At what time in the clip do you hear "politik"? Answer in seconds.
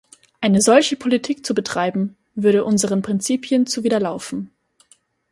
0.95-1.45